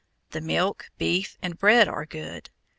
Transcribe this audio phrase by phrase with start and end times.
[0.31, 2.49] The milk, beef, and bread are good.